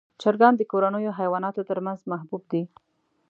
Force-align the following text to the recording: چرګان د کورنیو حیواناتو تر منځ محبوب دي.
چرګان 0.21 0.53
د 0.57 0.61
کورنیو 0.71 1.17
حیواناتو 1.19 1.61
تر 1.69 1.77
منځ 1.85 1.99
محبوب 2.11 2.43
دي. 2.51 2.63